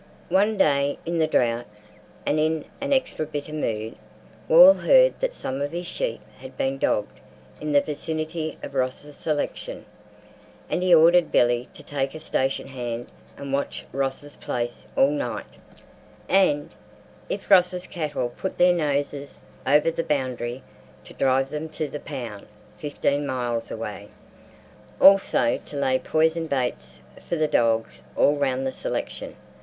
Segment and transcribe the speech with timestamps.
[0.29, 1.67] One day in the drought,
[2.25, 3.95] and in an extra bitter mood,
[4.47, 7.19] Wall heard that some of his sheep had been dogged
[7.59, 9.85] in the vicinity of Ross's selection,
[10.67, 15.45] and he ordered Billy to take a station hand and watch Ross's place all night,
[16.27, 16.71] and,
[17.29, 19.37] if Ross's cattle put their noses
[19.67, 20.63] over the boundary,
[21.03, 24.07] to drive them to the pound, fifteen miles away;
[24.99, 29.35] also to lay poisoned baits for the dogs all round the selection.